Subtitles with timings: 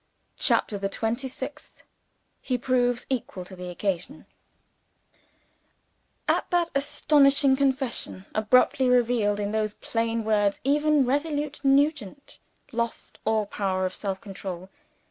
[0.39, 1.83] CHAPTER THE TWENTY SIXTH
[2.41, 4.25] He proves Equal to the Occasion
[6.27, 12.39] AT that astounding confession, abruptly revealed in those plain words, even resolute Nugent
[12.71, 14.71] lost all power of self control.